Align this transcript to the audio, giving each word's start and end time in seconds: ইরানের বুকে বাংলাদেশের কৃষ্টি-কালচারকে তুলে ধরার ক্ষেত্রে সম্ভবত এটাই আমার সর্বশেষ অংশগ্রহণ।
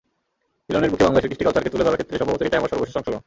ইরানের 0.69 0.91
বুকে 0.91 1.05
বাংলাদেশের 1.05 1.29
কৃষ্টি-কালচারকে 1.31 1.71
তুলে 1.73 1.85
ধরার 1.85 1.97
ক্ষেত্রে 1.99 2.19
সম্ভবত 2.21 2.41
এটাই 2.45 2.59
আমার 2.61 2.71
সর্বশেষ 2.73 2.95
অংশগ্রহণ। 2.97 3.19